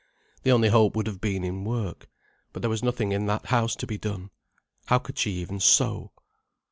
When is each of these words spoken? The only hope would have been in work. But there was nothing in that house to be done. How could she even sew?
The 0.41 0.51
only 0.51 0.69
hope 0.69 0.95
would 0.95 1.05
have 1.05 1.21
been 1.21 1.43
in 1.43 1.63
work. 1.63 2.09
But 2.53 2.63
there 2.63 2.71
was 2.71 2.81
nothing 2.81 3.11
in 3.11 3.27
that 3.27 3.45
house 3.45 3.75
to 3.75 3.85
be 3.85 3.99
done. 3.99 4.31
How 4.87 4.97
could 4.97 5.19
she 5.19 5.29
even 5.33 5.59
sew? 5.59 6.11